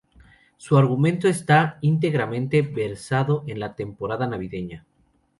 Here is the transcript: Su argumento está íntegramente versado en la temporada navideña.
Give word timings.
Su 0.57 0.77
argumento 0.79 1.27
está 1.27 1.77
íntegramente 1.81 2.63
versado 2.63 3.43
en 3.45 3.59
la 3.59 3.75
temporada 3.75 4.25
navideña. 4.25 4.83